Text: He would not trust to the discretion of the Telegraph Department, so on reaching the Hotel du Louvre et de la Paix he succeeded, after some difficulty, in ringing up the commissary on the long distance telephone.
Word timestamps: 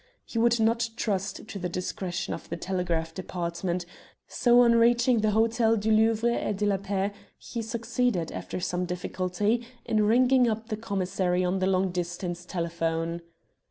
He 0.25 0.39
would 0.39 0.59
not 0.59 0.89
trust 0.95 1.47
to 1.47 1.59
the 1.59 1.69
discretion 1.69 2.33
of 2.33 2.49
the 2.49 2.57
Telegraph 2.57 3.13
Department, 3.13 3.85
so 4.27 4.61
on 4.61 4.71
reaching 4.71 5.19
the 5.19 5.29
Hotel 5.29 5.77
du 5.77 5.91
Louvre 5.91 6.31
et 6.31 6.57
de 6.57 6.65
la 6.65 6.77
Paix 6.77 7.11
he 7.37 7.61
succeeded, 7.61 8.31
after 8.31 8.59
some 8.59 8.85
difficulty, 8.85 9.63
in 9.85 10.07
ringing 10.07 10.49
up 10.49 10.69
the 10.69 10.75
commissary 10.77 11.45
on 11.45 11.59
the 11.59 11.67
long 11.67 11.91
distance 11.91 12.45
telephone. 12.45 13.21